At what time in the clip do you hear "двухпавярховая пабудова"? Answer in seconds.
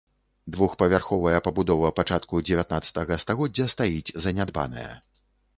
0.53-1.91